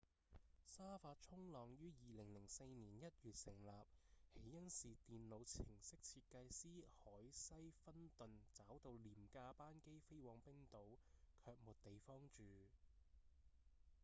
[0.65, 3.71] 沙發衝浪於2004年1月成立
[4.33, 7.53] 起因是電腦程式設計師凱西‧
[7.93, 10.79] 芬頓找到廉價班機飛往冰島
[11.45, 12.41] 卻沒地方住